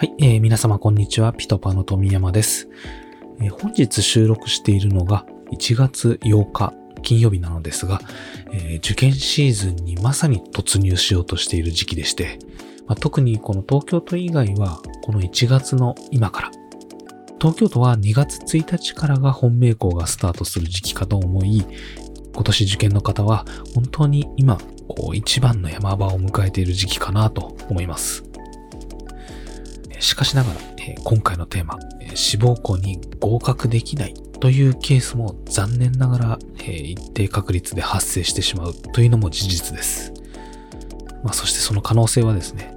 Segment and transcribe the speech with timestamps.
[0.00, 1.34] はい、えー皆様こんにちは。
[1.34, 2.70] ピトパの富山です、
[3.38, 6.72] えー本日収録しているのが1月8日
[7.02, 8.00] 金曜日なのですが、
[8.50, 12.38] えー受験シーズンにまさに突入しようとしている時期でして、
[12.86, 16.50] まあ、特にこの東京都以外はこの1月の今から、
[17.38, 21.62] 東京都は2月1日からが本命校がスタートする時期かと思い、
[22.32, 23.44] 今年受験の方は
[23.74, 24.56] 本当に今、
[24.88, 28.29] こう一番の山場を迎えている時期かなと思います。
[30.00, 40.12] しかしながら、えー今回のテーマ、えー志望校に合格できないというケースも残念ながら、え一定確率で発生してしまうというのも事実です。
[41.22, 42.74] まあ、そしてその可能性はですね、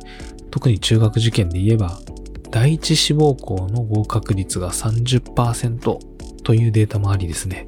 [0.52, 2.00] 特に中学受験で言えば、
[2.52, 5.98] 第一志望校の合格率が30%
[6.44, 7.68] というデータもありですね。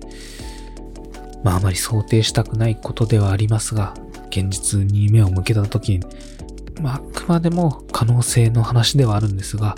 [1.44, 3.94] まああまり想定したくないことではありますが、
[4.30, 6.02] 現実に目を向けたときに、
[6.82, 9.76] まあ、あくまでも可能性の話ではあるんですが、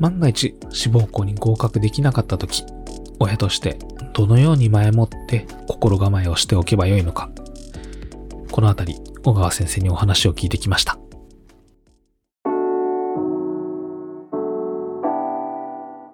[0.00, 2.64] 万が一志望校に合格できなかったとき、
[3.18, 3.78] 親として
[4.14, 7.30] どのように前もって心構えをしておけばよいのか、
[8.50, 10.98] このあたり、小川先生にお話を聞いてきました。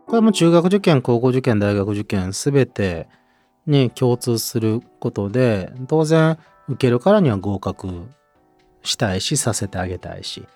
[0.07, 3.09] これも中学受験、高校受験、大学受験、すべて
[3.67, 6.39] に共通することで、当然、
[6.69, 8.07] 受けるからには合格
[8.87, 10.47] したいし、させてあげたいし。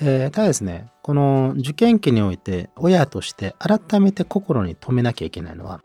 [0.00, 5.80] えーただですね、この受験期において、親として改めて心に留めなきゃいけないのは、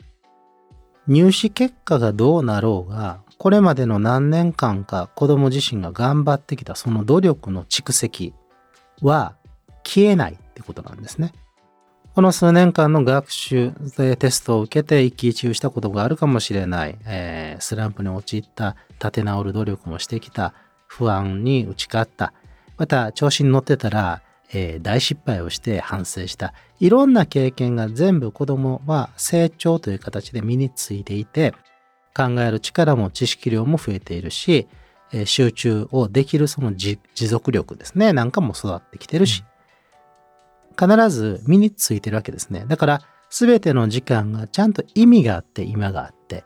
[1.06, 8.34] 入試結果がどうなろうが、これまでの何年間か子供自身が頑張ってきたその努力の蓄積
[9.00, 9.34] は
[9.82, 11.32] 消えないってことなんですね。
[12.14, 20.54] この数年間の学習でテストを受けて一喜一憂したことがあるかもしれない、えースランプに陥った立て直る努力もしてきた
[20.90, 22.32] 不安に打ち勝った。
[22.76, 26.52] また調子に乗ってたら、えー大失敗をして反省した。
[26.80, 31.54] いろんな経験が全部子供は成長という形で身についていて
[32.16, 34.66] 考える力も知識量も増えているし、
[35.12, 38.12] えー集中をできるその持持続力ですね。
[38.12, 39.44] なんかも育ってきてるし、
[40.76, 42.64] 必ず身についてるわけですね。
[42.66, 46.42] だから、すべての時間がちゃんと意味があって今があって、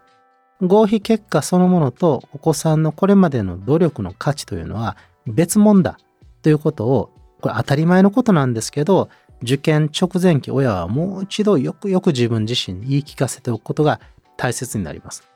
[0.62, 5.98] 合否結果そのものとお子さんのこれまでの努力の価値というのは別物だ
[6.42, 7.10] ということを、
[7.41, 9.09] これ当たり前のことなんですけど、
[9.43, 14.00] 受験直前期親はもう一度よくよく自分自身に言い聞かせておくことが
[14.37, 15.28] 大切になります。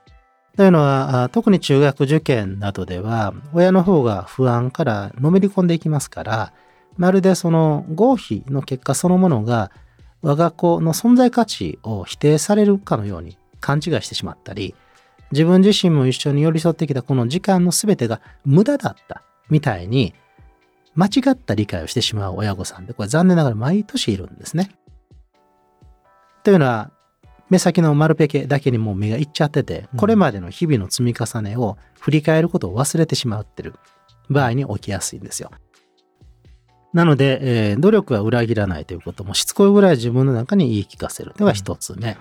[0.56, 6.52] というのは、特に中学受験などでは、親の方が不安からのめり込んでいきますから、
[6.98, 9.70] まるでその合否の結果そのものが
[10.20, 14.74] 我が子の存在価値を否定されるかのように勘違いしてしまったり
[15.32, 20.14] 自分自身も一緒に寄り添ってきたこの時間の全てが無駄だったみたいに
[20.94, 24.70] 間違った理解をしてしまう親御さんでこれ残念ながら毎年いるんですね。
[26.42, 26.90] というのは
[27.50, 33.74] 目先の丸ペケだけにもう目がいっちゃっててこれまでの日々の積み重ねを振り返ることを忘れてしまってる
[34.28, 35.50] 場合に起きやすいんですよ。
[36.98, 37.38] なので、
[37.70, 41.32] えー努力は裏切らないということもしつこいぐらい自分の中に言い聞かせる。
[41.36, 42.16] では一つ目。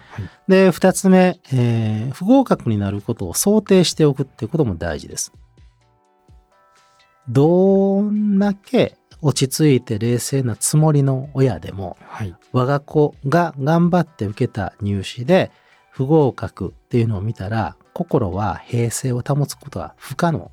[0.48, 5.34] で、二つ目、えー不合格になることを想定しておくっていうことも大事です。
[7.28, 12.36] どんだけ落ち着いて冷静なつもりの親でも、はい。
[12.52, 15.50] 我が子が頑張って受けた入試で
[15.90, 20.52] 不合格っていうのを見たら、心は平静を保つことは不可能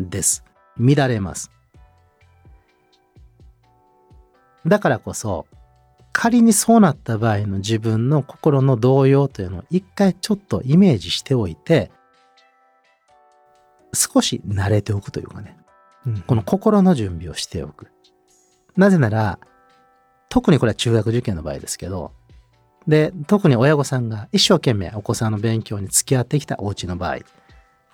[0.00, 0.42] です。
[0.76, 1.52] 乱れます。
[4.66, 5.46] だからこそ、
[6.12, 11.90] 仮にそうなった場合の自分の心の動揺というのを一回ちょっとイメージしておいて、
[13.92, 15.56] 少し慣れておくというかね、
[16.26, 17.88] この心の準備をしておく。
[18.76, 19.38] なぜなら、
[20.28, 22.12] 特にこれは中学受験の場合ですけど、
[22.86, 27.18] で、特に親御さんが一生懸命お子さんの勉強に付き合ってきたお家の場合、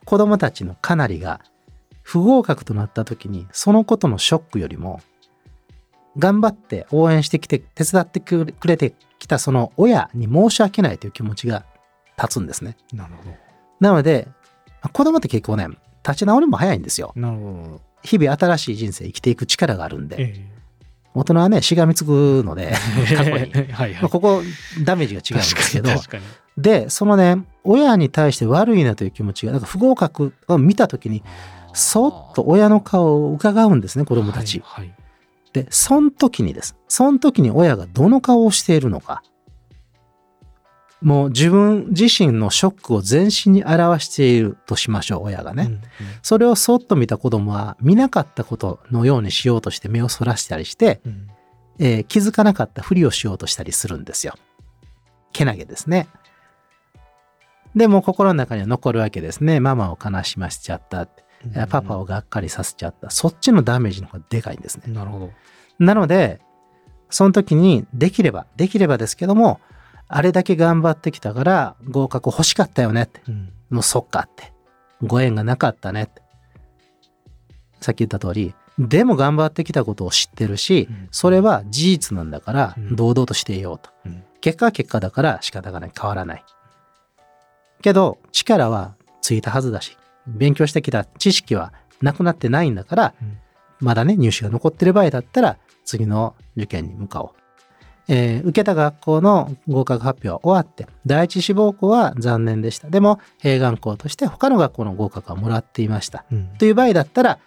[0.05, 1.41] 子供たちのかなりが
[2.03, 5.01] 不合格となった時に、そのことのショックよりも、
[6.19, 11.65] 頑張って応援してきて、手伝ってくれてきたその親に申し訳ないという気持ちが
[12.19, 12.77] 立つんですね。
[12.93, 13.31] なるほ
[13.81, 14.29] なので、
[14.93, 15.69] 子供って結構ね、
[16.07, 17.13] 立ち直りも早いんですよ。
[17.15, 17.21] ど。
[17.21, 20.17] なるほ日々新しい人生生きていく力があるんど。
[20.17, 20.57] で、え
[21.15, 22.73] 大人はね、しがみつくので、
[23.11, 23.73] え 過去に。
[23.73, 24.43] はいここ、
[24.85, 26.23] ダメージが違うんですけど。
[26.57, 31.23] で、そのね、親に対して悪いなという気持ちが、なんか不合格を見たときに、
[31.73, 34.63] そっと親の顔を伺うんですね、子供たち。
[34.65, 34.87] はい。
[34.87, 35.06] はい
[35.57, 36.77] で、その時にです。
[36.87, 39.23] その時に親がどの顔をしているのか。
[41.01, 45.63] もう自分自身のショックを全身に表しているとしましょう、親がね。
[45.65, 45.81] うんうん
[46.21, 51.29] それをそっと見た子供は見なかったことのようにしようとして目をそらしたりして、うん
[51.79, 54.35] えー気づかなかったふりをしようとしたりするんですよ。
[55.33, 56.07] けなげですね。
[57.75, 59.61] でも心の中には残るわけですね。
[59.61, 61.25] ママを悲しませちゃったって。
[61.45, 63.11] えーパパをがっかりさせちゃった。
[63.11, 64.93] そっちのダメージの方がでかいんですね。
[64.93, 65.31] なるほど。
[65.79, 66.41] なので、
[67.11, 69.61] その時にできれば、できればですけども、
[70.09, 73.21] あれだけ頑張ってきたから合格欲しかったよねって。
[73.29, 74.53] うんもうそっかって。
[75.03, 76.23] ご縁がなかったねって。
[77.81, 83.91] さっき言った通り、でも頑張ってきたことを知ってるし、うんそれは事実なんだからうん堂々としていようと。
[84.05, 85.93] うん結果は結果だから仕方がない。
[85.99, 86.45] 変わらない。
[87.83, 93.39] けど、力はついたはずだし、勉強してきた知識はなくなってないんだから、うん
[93.81, 97.31] まだね、入試が残ってる場合だったら、次の受験に向かおう。
[98.09, 102.89] えー受けた学校の合格発表は終わって、第一志望校は残念でした。
[102.89, 106.25] でも、併願校として他の学校の合格はもらっていました。
[106.31, 107.39] うんという場合だったら、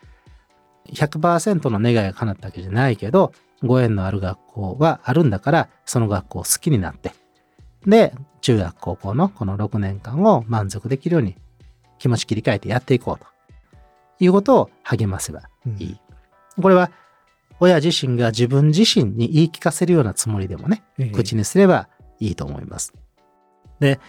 [0.94, 3.32] 100%の願いが叶ったわけじゃないけど、
[3.64, 7.14] ご縁のある学校はあるんだから、その学校を好きになって、
[7.86, 11.36] で、中学高校のこの6年間を満足できるように
[12.00, 13.28] 気持ち切り替えてやっていこうと。
[14.20, 15.44] いうことを励ませば
[15.78, 15.98] いい。
[16.62, 16.92] これは、
[17.62, 21.10] 親自身が自分自身に言い聞かせるようなつもりでもね、ええ。
[21.10, 22.94] 口にすればいいと思います。
[23.80, 24.00] で、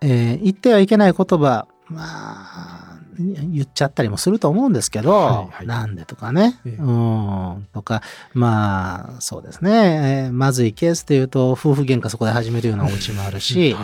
[0.00, 5.66] えー言ってはいけない言葉、まあ、言っちゃったりもすると思うんですけど、はいはい。
[5.66, 6.72] なんでとかね、ええ。
[6.72, 8.02] うん、とか、
[8.32, 13.76] まあ、そうですね、えーまずいケースで言うと、夫婦喧嘩そこで始めるようなお家もあるし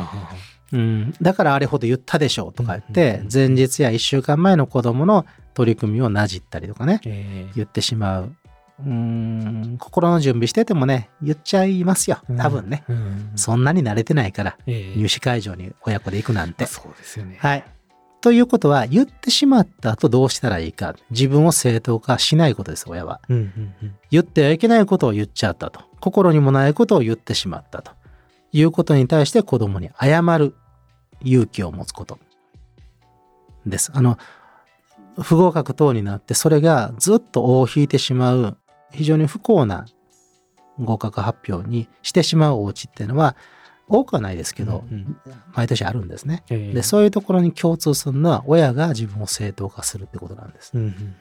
[0.73, 8.37] うん、だからあれほど言ったでしょうとか言っうんて前日や1週間前の子供の取り組みをなじったりとかね、ええ言ってしまう。
[8.87, 12.19] うん、心の準備しててもね、言っちゃいますよ。
[12.39, 12.85] 多分ね。
[12.89, 16.67] うんそんなに慣れてないから、ええ入試会場に親子で行くなんて。
[16.67, 17.37] そうですよね。
[17.41, 17.65] はい。
[18.21, 20.95] ということは、言ってしまった後どうしたらいいか。
[21.11, 23.21] 自分を正当化しないことです、親は。
[24.11, 25.81] 言ってはいけないことを言っちゃったと。
[26.01, 27.93] 心にもないことを言ってしまったと。
[28.53, 30.55] いうことに対して子供に謝る
[31.23, 32.19] 勇気を持つこと
[33.67, 33.91] です。
[33.95, 34.19] あの、
[35.21, 38.57] 不合格等になってそれがずっと尾を引いてしまう
[38.93, 39.87] 非常に不幸な
[40.79, 43.37] 合格発表にしてしまうお家っていうのは
[43.89, 45.17] 多くはないですけど、うんうん
[45.53, 46.45] 毎年あるんですね。
[46.49, 50.71] ええで、そういうところに共通するのは親が自分を正当化するってことなんです。
[50.75, 51.17] うんうんうん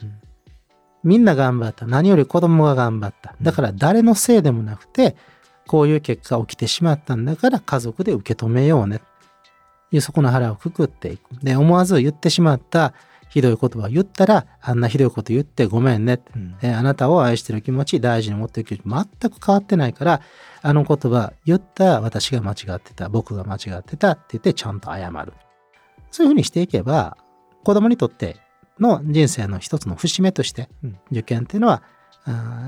[1.04, 1.88] みんな頑張った。
[1.88, 3.34] 何より子供が頑張った。
[3.42, 5.16] だから誰のせいでもなくて、
[5.66, 9.02] こういう結果起きてしまったんだから家族で受け止めようね。
[9.92, 11.30] いうそこの腹をくくっていく。
[11.44, 12.94] で、思わず言ってしまった
[13.30, 16.20] ひどい言葉を言ったら、あんなひどいこと言ってごめんね。
[16.36, 20.22] うんえあなたを愛してる気持ち、大事に持っていく気持ち、全く変わってないから、
[20.62, 25.34] あの言葉言った私が間違ってた、僕が間違ってたって言ってちゃんと謝る。
[26.12, 27.18] そういうふうにしていけば、
[27.64, 28.38] 子供にとって
[28.80, 31.84] の人生の一つの節目として、うん受験っていうのは、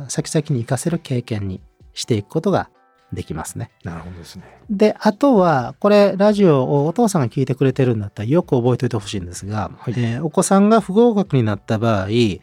[0.10, 1.62] 先々に活かせる経験に
[1.94, 2.70] していくことが
[3.14, 3.72] できますね。
[3.84, 4.44] なるほどですね。
[4.70, 12.40] で、あとは、これ、ラジオをお父さんが聞いてくれてるんだったら、よく覚えておいてほしいんですが、はいえーお子さんが不合格になった場合、え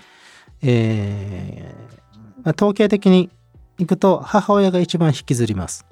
[0.63, 1.75] ー
[2.45, 3.31] まあ統計的に
[3.79, 5.87] いくと、母親が一番引きずります。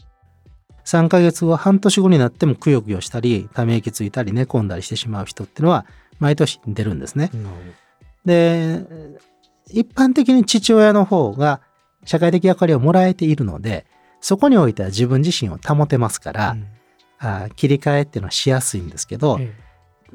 [0.84, 5.86] 3ヶ月後、半年後になってもくよくよしたり、ため息ついたり、寝込んだりしてしまう人っていうのは、
[6.20, 7.30] 毎年出るんですね。
[7.34, 7.54] なるほ
[8.24, 8.84] で、
[9.68, 11.60] 一般的に父親の方が
[12.04, 13.86] 社会的役割をもらえているので、
[14.26, 16.66] そこにおいては自分自身を保てますから、うん
[17.18, 19.54] あ切り替えっていうのはしやすいんですけど、え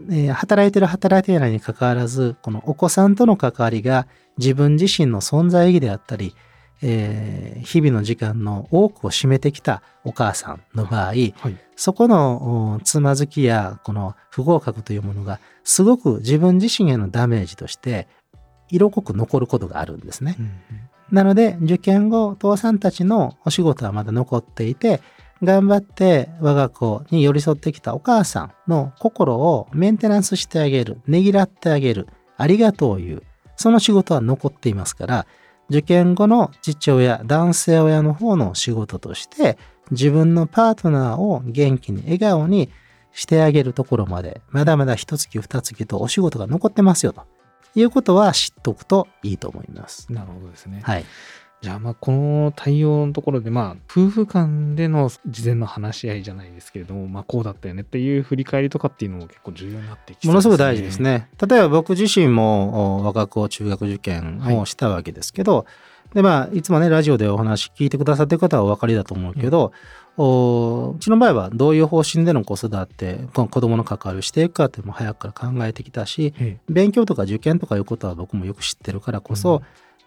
[0.10, 6.36] えー働いてる働いてないにかかわらず、このお子さんとの関わりが自分自身の存在意義であったり、
[6.84, 11.34] えー日々の時間の多くを占めてきたお母さんの場合、はい。
[11.75, 18.08] そこのおつまずきやこの不合格というものがすごく自分自身へのダメージとして
[18.70, 20.36] 色濃く残ることがあるんですね。
[20.38, 20.51] うん
[21.12, 25.01] なので受験後父さんたちのお仕事はまだ残っていて
[25.44, 33.24] 頑張って我が子に寄り添ってきたお母さんの心をメンテナンスしてあげるねぎらってあげるありがとう言う
[33.56, 35.25] その仕事は残っていますから
[35.70, 39.58] 受験後の父親男性親の方の仕事として
[39.91, 42.70] 自分のパートナーを元気に笑顔に
[43.13, 47.24] してあげるところまでまだまだ一月二月とお仕事が残ってますよと。
[47.75, 50.12] いうことは知っておくといいと思います。
[50.12, 50.82] なるほどですね。
[50.84, 51.06] はい。
[51.62, 61.00] じゃあまあこの対応のところでまあ夫婦間での事前の話し合いじゃないですけれどもまあこうだったよねっていう振り返りとかっていうのも結構重要になってきそうものすごく大事です。
[61.01, 61.30] ね。
[61.48, 65.68] 例えば僕自身もお我が子中学受験をしたわけですけど、
[66.13, 69.72] でまあいつもねラジオでお話聞いてくださってる方はお分かりだと思うけど、
[70.18, 76.58] おうちの場合はどういう方針での子育て子供の関わりをしていくかっても早くから考えてきたしえ。
[76.68, 79.62] 勉強とか受験とかいうことは僕もよく知ってるからこそ、うん。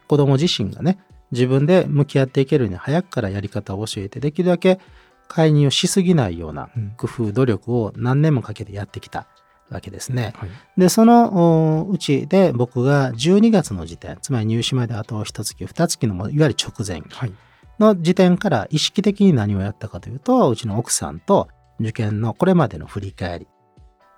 [0.06, 0.99] 子供自身がね
[1.32, 4.78] 自分で向き合っていけるように早くからやり方を教えて、できるだけ
[5.26, 6.92] 介入しすぎないようなうん。
[6.99, 9.26] 工夫、努力を何年もかけてやってきた
[9.71, 10.33] わけですね。
[10.37, 10.50] はい。
[10.76, 17.33] で、そのおうちで僕が12月の時点、つまり入試まであと1月、2月のもいわゆる直前はい。
[17.78, 21.49] の時点から意識的に何をやったかというと、うちの奥さんと
[21.80, 23.49] 受験のこれまでの振り返り、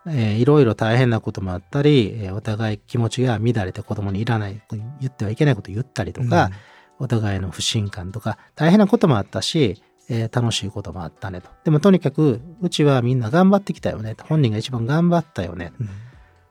[0.09, 4.61] えーいろいろ大変なこともあったり、えーお互い気持ちが乱れて子供にいらない、
[5.01, 6.51] 言ってはいけないことを言ったりとか、
[6.99, 11.49] お互いの不信感とか、大変なこともあったし、えー楽しいこともあったねと。
[11.65, 14.25] でもとにかく、うちはみんな頑張ってきたよねと。
[14.25, 15.73] 本人が一番頑張ったよね。
[15.81, 15.89] うん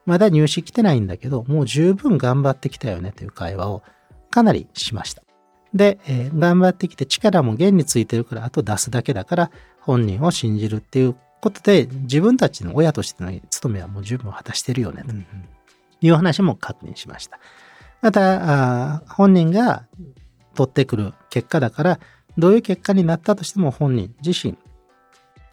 [0.06, 3.82] まだ入試来てないんだけど、もう十分頑張ってきたよねという会話を
[4.30, 5.24] かなりしました。
[5.74, 15.14] で、えー頑張ってきて力も現についてるから、あと出すだけだから、本人を信じるっていうことで、自分たちの親としての務めはもう十分果たしてるよねと
[16.02, 17.40] いう話も確認しました。
[18.02, 19.88] また、本人が
[20.54, 22.00] 取ってくる結果だから、
[22.38, 24.58] どういう結果になったとしても本人自身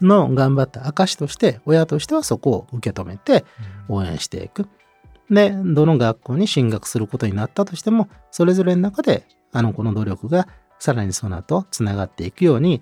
[0.01, 3.45] の頑張った証として、親としてはそこを受け止めて
[3.87, 4.67] 応援していく。
[5.29, 10.47] で、どの学校に進学することになったとしても、それぞれの中であの子の努力が
[10.79, 12.81] さらにその後つながっていくように、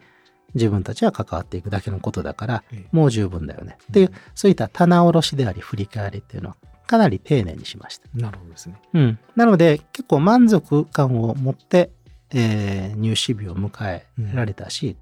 [0.53, 3.77] 自分たちは関わっていくだけのことだから、ええもう十分だよね。
[3.83, 6.55] っていう、そういった棚卸しであり振り返りっていうのは
[6.87, 8.09] かなり丁寧にしました。
[8.13, 8.75] なるほどですね。
[8.93, 9.19] うん。
[9.37, 11.89] なので、結構満足感を持って、
[12.33, 14.97] えー入試日を迎えられたし、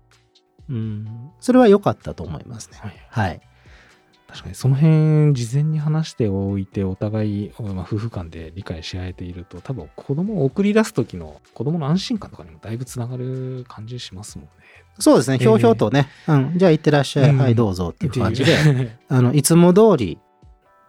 [0.69, 2.77] うん、それは良かったと思いますね。
[2.79, 3.07] はい。
[3.09, 3.41] はい。
[4.27, 14.51] 確かにその辺事前に話しておいてお互い、まあ、夫婦間で理解し合えていると多分子供を送り出す時の子供の安心感とかにもだいぶつながる感じしますもんね。
[14.99, 15.37] そうですね。
[15.37, 18.97] ええひょうひょうとね、うん、じゃあ行ってらっしゃい、うんはい、どうぞっていう感じで、で。
[19.07, 20.19] あの、いつも通り、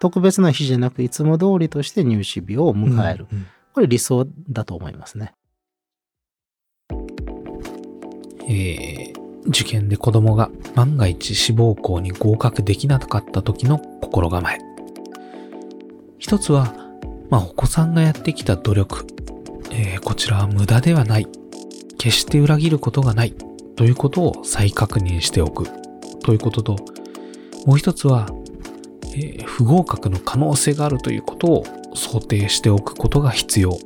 [0.00, 3.26] 特別な日じゃなく、いつも通りとして入試日を迎える。
[3.32, 5.32] うんうんこれ理想だと思いますね。
[8.50, 14.58] えー受験で子供が万が一志望校に合格できなかった時の心構え。
[16.18, 16.74] 一つは、
[17.30, 19.06] まあ、お子さんがやってきた努力。
[19.70, 21.26] えーこちらは無駄ではない。
[21.96, 23.34] 決して裏切ることがない。
[23.76, 25.66] ということを再確認しておく。
[26.22, 26.76] ということと、
[27.64, 28.28] もう一つは、
[29.14, 31.64] えー不合格の可能性があるということを
[31.94, 33.78] 想定しておくことが必要。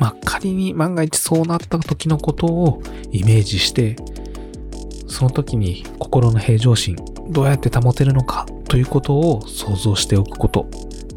[0.00, 3.96] まあ、仮に万が一そうなった時のことをイメージして、
[5.06, 6.96] その時に心の平常心、
[7.28, 10.66] どうやって保てるのかということを想像しておくこと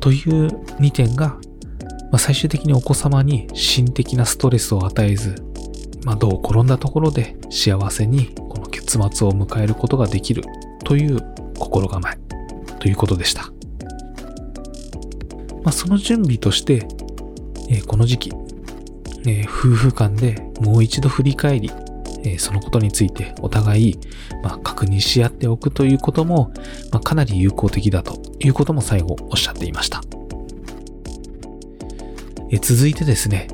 [0.01, 0.47] という
[0.81, 1.37] 2点が、ま
[2.13, 5.35] あ、最終的にお子様に心的なストレスを与えず、
[6.03, 10.43] まあ、どう転んだところで幸せにこの結末を迎えることができる
[10.83, 11.21] という
[11.57, 12.17] 心構え
[12.79, 13.43] ということでした。
[15.63, 16.85] まあ、その準備として、
[17.69, 18.42] えーこの時期、
[19.25, 21.71] えー夫婦間でもう一度振り返り、
[22.23, 23.99] えーそのことについてお互い、
[24.43, 26.53] まあ、確認し合っておくということも、
[26.91, 30.01] まあ、かなり有効的だということも最後おっしゃっていました。
[32.51, 33.47] えー続いてですね、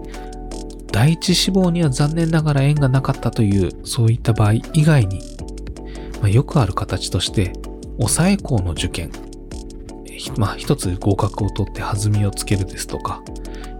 [0.91, 5.21] 第一志望には残念ながら縁がなかったというそういった場合以外に、
[6.21, 7.53] まあ、よくある形として、
[7.97, 9.11] 抑え校の受験、
[10.37, 13.23] まあ、一つ合格を取って弾みをつけるですとか、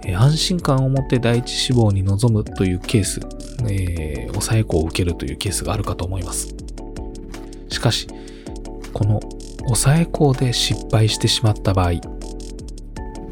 [0.06, 3.20] え安心感を持って第一志望に臨むというケース、
[3.70, 6.56] えー抑え子を受けるというケースがあるかと思います。
[7.68, 8.08] しかし、
[8.94, 9.20] この
[9.66, 11.94] 抑え校で失敗してしまった場合、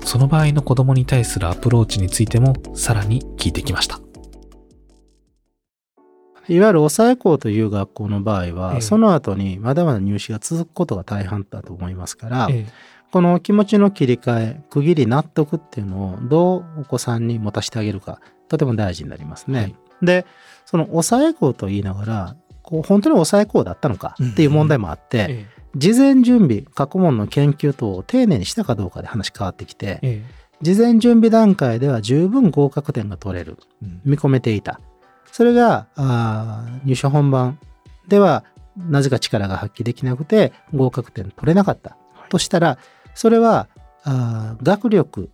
[0.04, 4.00] その場合の子供に対するアプローチについてもさらに聞いてきました。
[6.50, 12.50] いわゆる抑え校という学校の場合は、その後にまだまだ入試が続くことが大半だと思いますから、
[13.12, 19.60] この気持ちの切り替え、区切り、納得っていうのをどうお子さんに持たせてあげるか、とても大事になりますね。
[19.60, 20.26] はいで、
[20.66, 25.46] その抑え校と言いながら、こう本当に抑え校だったのかっていう問題もあって、え
[25.76, 30.24] 事前準備、過去問の研究等を丁寧にしたかどうかで話変わってきて、え
[30.62, 33.58] 事前準備段階では十分合格点が取れる。
[33.82, 34.80] うん見込めていた。
[35.32, 37.60] それが、あー入社本番
[38.08, 38.44] では、
[38.76, 41.92] なぜか力が発揮できなくて、合格点取れなかった。
[41.92, 42.78] はいとしたら、
[43.18, 43.68] それは、
[44.04, 45.32] あー学力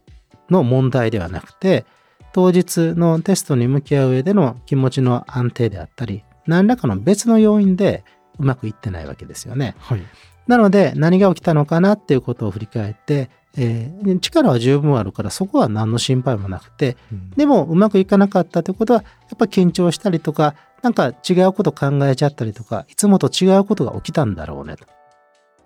[0.50, 1.86] の問題ではなくて、
[2.32, 8.06] 当日のテストに向き合う上での気持ちの安定であったり、何らかの別の要因で
[8.40, 9.75] うまくいってないわけですよね。
[9.80, 10.02] はい。
[10.48, 24.86] なので、何が起きたのかなっていうことを振り返って、えー力は十分あるから、そこは何の心配もなくて、うんでもうまくいかなかったということは、やっぱ緊張したりとか、なんか違うこと考えちゃったりとか、いつもと違うことが起きたんだろうねと。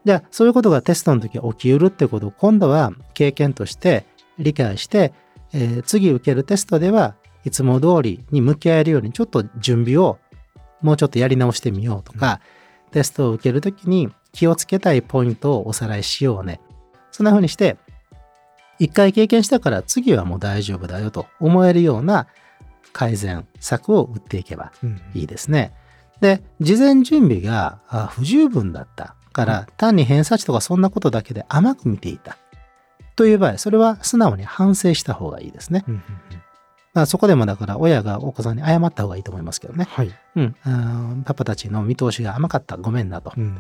[0.08, 4.06] じゃあ、そういうことがテストの時起きうるってことを今度は経験として
[4.40, 5.12] 理解して、
[5.52, 10.18] えー次受けるテストでは、いつも通りに向き合えるようにちょっと準備を
[10.82, 12.40] もうちょっとやり直してみようとか、
[12.92, 16.62] テストを受けるときに気をつけたいポイントをおさらいしようね。
[17.12, 17.76] そんな風にして、
[18.80, 22.28] 一回経験したから次はもう大丈夫だよと思えるような
[22.94, 25.74] 改善策を打っていけばうんいいですね。
[26.22, 32.38] で、事前準備があ不十分だったから、単に偏差値とかそんなことだけで甘く見ていた。
[33.16, 35.84] という場合、それは素直に反省した方がいいですね。
[35.88, 36.42] うんうんうん
[36.94, 39.86] まあ、そこでもだから親がお子さんに謝った方がいいと思いますけどね。
[39.88, 40.12] はい。
[40.36, 40.56] うん、
[41.24, 42.76] パパたちの見通しが甘かった。
[42.76, 43.34] ごめんなと。
[43.38, 43.58] うん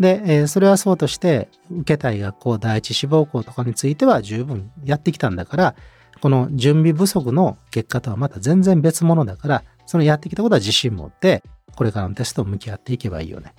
[0.00, 5.74] で、えーそれはそうとして、受けたい学校、第一志望校とかについては十分やってきたんだから、
[6.20, 11.44] この準備不足の結果とはまた全然別物だから、そのやってきたことは自信持って、
[11.76, 13.54] これからのテストを向き合っていけばいいよね。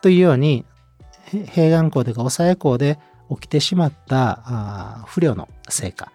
[0.00, 0.64] というように、
[1.32, 2.98] へ併願校というか抑え校で
[3.30, 6.10] 起きてしまった不良の成果、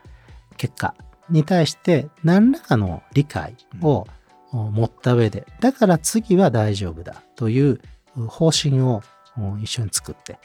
[0.58, 0.96] 結果
[1.30, 4.08] に対して何らかの理解を
[4.52, 7.80] お持った上で、だから次は大丈夫だという
[8.28, 9.02] 方針を
[9.38, 10.38] お一緒に作って、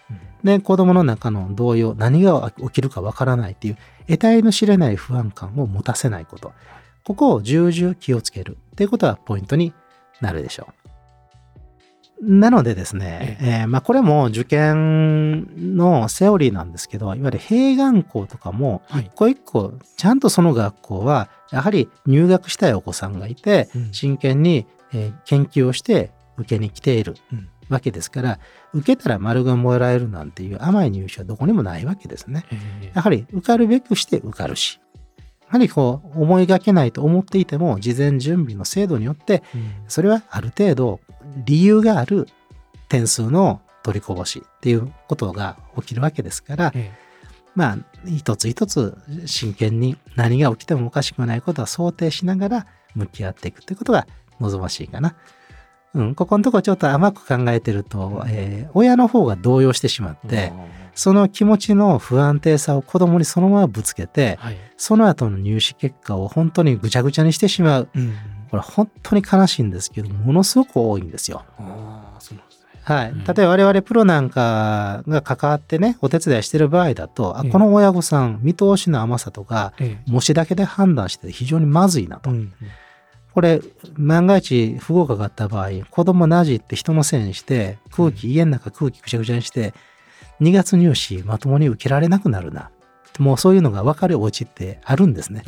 [0.42, 3.76] で、子供の中の動揺、何が起きるかわからないっていう、
[4.06, 6.52] 得体の知れない不安感を持たせないこと。
[7.04, 9.74] ここを重々気をつけるっていうことがポイントに
[10.20, 10.72] なるでしょう。
[12.20, 19.04] なのでですね、えーまあこれも受験のセオリーなんですけど、いわゆる併願校とかも、はい。
[19.04, 23.92] 一個一個、ちゃんとその学校は、やはり入学したいお子さんがいて、うん。
[23.92, 27.48] 真剣に、えー研究をして受けに来ているうん。
[27.68, 28.38] わけですから、
[28.72, 32.46] 受けたら丸がもらえるなんていう甘い入試はどこにもないわけですね。
[32.82, 32.92] え。
[32.94, 34.80] やはり受かるべくして受かるし、
[35.42, 39.70] やはりこう思いがけないと思っていても、事前準備の制度によって、うん。
[39.86, 41.00] それはある程度
[41.44, 42.28] 理由がある
[42.88, 46.92] 点数の取りこぼしっていうことが起きるわけですから、え
[47.54, 54.06] まあ、一つ一つ真剣に何が起きてもおかしくないことは想定しながら向き合っていくということが
[54.40, 55.16] 望ましいかな。
[55.94, 60.52] うん、ここのところちょっと甘く考えてると、えー親の方が動揺してしまって、
[60.94, 64.56] その気持ちの不安定さを子供にそのままぶつけて、はい。
[64.76, 67.88] その後の入試結果を本当にぐちゃぐちゃにしてしまう。
[67.94, 68.14] うん
[68.50, 71.44] これ本当に悲しいんですけど、ものすごく多いんですよ。
[71.58, 72.66] ああ、そうなんですね。
[72.82, 73.10] はい。
[73.10, 82.30] うん例えば我々プロなんかが関わってね、お手伝いしてる場合だと、あええこの親御さん、見通しの甘さとか、え模試だけで判断してて非常にまずいなと。
[82.30, 82.52] えうん
[83.34, 83.60] これ、
[83.96, 89.74] 万が一不合格があった場合、子供なじって人のせいにして、空気、家の中空気ぐちゃぐちゃにして、
[90.40, 92.70] 2月入試まともに受けられなくなるな。
[93.18, 95.44] もうそういうのが分かるお家ってあるんですね。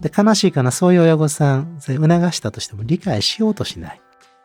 [0.00, 4.00] で、悲しいかな、そういう親御さん、それ促したとしても理解しようとしない。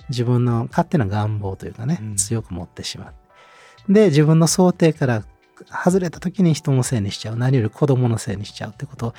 [0.09, 3.13] 自分の勝手な願望というかね、うん強く持ってしま
[3.87, 3.93] う。
[3.93, 5.23] で、自分の想定から
[5.83, 7.37] 外れた時に人のせいにしちゃう。
[7.37, 9.13] 何より子供のせいにしちゃうってことを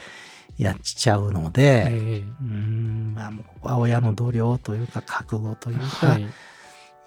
[0.59, 6.27] やっちゃうので、えうーん、まあ、もうここは親の度量というか、覚悟というえか、はい。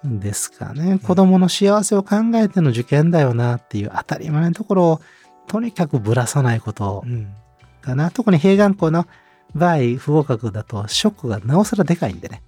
[0.04, 0.98] ですかね。
[0.98, 5.00] 子供の幸せを考えての受験だよなっていう当たり前のところを、
[5.48, 7.34] とにかくぶらさないことうん
[7.80, 8.10] かな。
[8.10, 9.06] 特に併願校の
[9.54, 12.42] 場合、不合格だとショックがなおさらでかいんでね。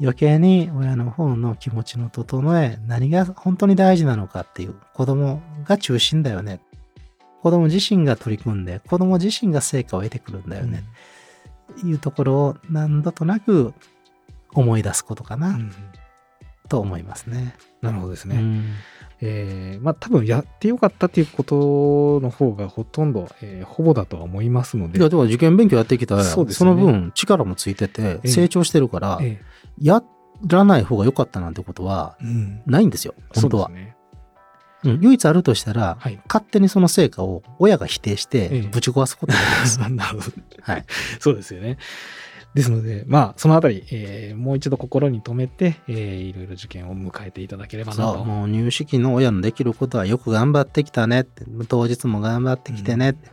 [0.00, 6.60] 余計に親の方の気持ちの整え、何が本当に大事なのかっていう、子供が中心だよね。
[7.42, 10.84] 子供自身が取り組んで、子供自身が成果を得てくるんだよね。
[11.84, 13.74] いうところを何度となく
[14.52, 15.72] 思い出すことかな、うん
[16.68, 17.54] と思いますね。
[17.82, 18.36] なるほどですね。
[18.36, 18.64] うん
[19.24, 24.98] えーまあ多分やってよかったっていうことの方がほとんど、えーほぼだとは思いますので。
[24.98, 29.40] いや、だから受験勉強やってきたら、そねの分力もついててええ成長してるから、え
[29.80, 30.02] や
[30.46, 33.68] らない方が良かったなんてことはえうんないんですよ、本当は。
[33.68, 33.92] そうん
[35.00, 36.20] 唯一あるとしたら、はい。
[36.28, 39.78] 勝手にその成果を親が否定しええてぶち壊すことがあります。
[39.88, 40.36] なるほど。
[40.60, 40.84] はい。
[41.20, 41.78] そうですよね。
[42.54, 48.24] ですので、まあ、そのあたり、えーもう一度心に留めて、えーいろいろ受験を迎えていただければなそう、と。
[48.24, 53.30] もう入試期の親のできることはよく頑張ってきたねって、当日も頑張ってきてねって、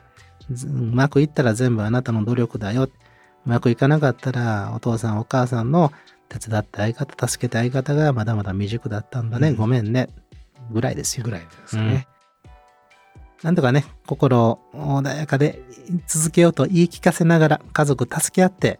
[0.51, 2.83] ずうまくいったら全部あなたの努力だよ。
[2.83, 2.91] う
[3.45, 5.91] まくいかなかったらお父さんお母さんの
[6.29, 9.49] 手伝って相方、助けて相方がまだまだ未熟だったんだね。
[9.49, 10.09] うんごめんね。
[10.71, 11.31] ぐらいですよぐ。
[11.31, 12.07] らいですね。
[13.41, 15.61] なんとかね、心穏やかで
[16.07, 18.79] 続けようと言い聞かせながら家族助け合って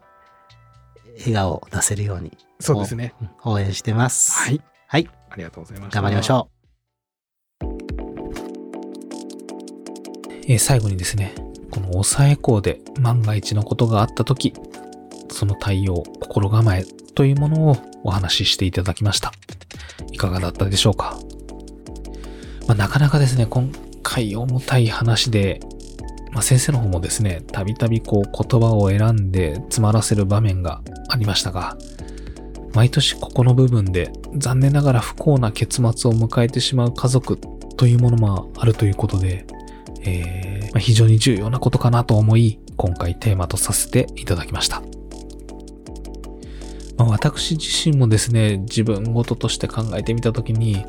[1.20, 3.14] 笑顔を出せるようにそうですね。
[3.46, 4.32] 応援してます。
[4.34, 4.62] はい。
[4.88, 5.10] はい。
[5.30, 6.02] ありがとうございました。
[6.02, 6.50] 頑張りましょ
[10.48, 11.36] えー最後にですね、
[11.72, 14.54] この抑え校で万が一のことがあったとき、
[15.32, 19.32] その対応、心構えというものをお話ししていただきました。
[20.12, 21.20] いかがだったでしょうか、
[22.68, 23.72] まあ、なかなかですね、今
[24.04, 25.60] 回重たい話で、
[26.32, 31.78] まあ、先生の方もですね、たびたびこう言葉を選んで詰まらせる場面がありましたが、
[32.74, 37.38] 毎年ここの部分で残念ながら不幸な結末を迎えてしまう家族
[37.78, 39.46] というものもあるということで、
[40.04, 44.84] えーまあ、非常に重要なことかなと思い、今回テーマとさせていただきました。
[46.98, 50.86] まあ、私自身もですね、自分ごととして考えてみたときに、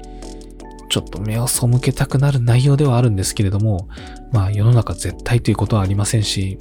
[0.91, 3.89] ちょっと目を背けたくなる内容ではあるんですけれども、
[4.33, 6.59] まあ世の中絶対ということはありませんし、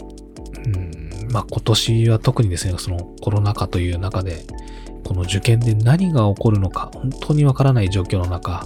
[0.65, 4.45] うん、まあ今年は特にですね、そのコロナ禍という中で、
[5.03, 8.65] この受験で何が起こるのか本当にわからない状況の中、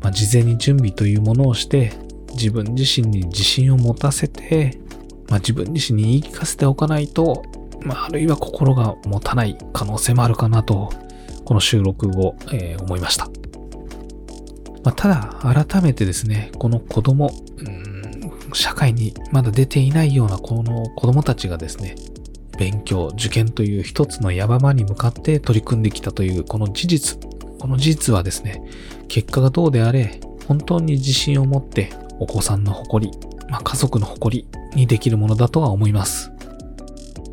[0.00, 1.92] まあ、事前に準備というものをして
[2.32, 4.78] 自分自身に自信を持たせて、
[5.28, 7.44] まあ、自分自身に言い聞かせておかないと、
[7.82, 10.90] まあ、あるいは心が持たない可能性もあるかなと、
[11.44, 13.28] この収録後、えー、思いました。
[14.86, 17.32] まあ、ただ、改めてですね、この子供、
[18.52, 21.96] 社会にまだ出ていないようなこの子供たちがですね、
[22.56, 27.18] 勉強、受験という一つの山場に向かって取り組んできたというこの事実、
[27.58, 28.62] この事実はですね、
[29.08, 33.18] 結果がどうであれ、本当に自信を持ってお子さんの誇り、
[33.50, 36.30] まあ、家族の誇りにできるものだとは思います。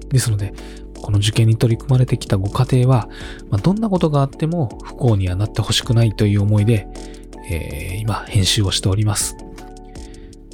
[0.09, 0.55] ですので、
[0.99, 3.09] この受験に取り組まれてきたご家庭は、
[3.51, 6.87] まあ、どんなことがあっても不幸にはなってほしくないという思いで、
[7.49, 9.36] えー、今編集をしております。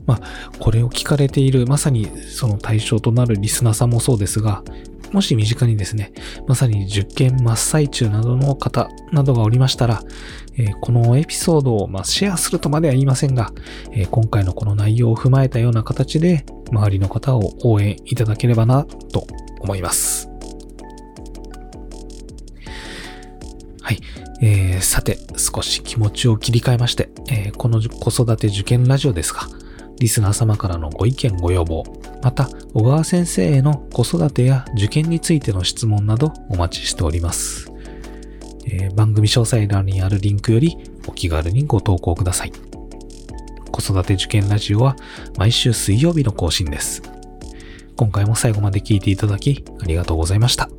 [0.06, 0.21] まあ、
[0.58, 4.63] これを聞かれている、まさにその対象となるリスナーさんもそうですが、
[5.12, 6.12] もし身近にですね、
[6.47, 10.04] まさに受験真っ最中などの方などがおりましたら、
[10.58, 13.52] えー、このエピソードを、まあ、シェアするとまでは言いませんが、
[13.91, 19.25] えー、今回のこの内容を踏まえたような形で、周りの方を応援いただければな、と
[19.62, 20.30] 思います。
[23.82, 23.99] はい。
[24.41, 29.41] えー、さて、少し気持ちを切り替えまして、えー、この子育て受験ラジオですが、
[29.99, 31.84] リスナー様からのご意見ご要望、
[32.23, 37.71] また小川先生への子育てや受験についての質問などお待ちしております。
[38.65, 42.52] えー、番組詳細欄にあるリンクよりお気軽にご投稿ください。
[43.71, 44.95] 子育て受験ラジオは
[45.38, 47.02] 毎週水曜日の更新です。
[47.95, 50.69] 今回も最後まで聞いていただきありがとうございました。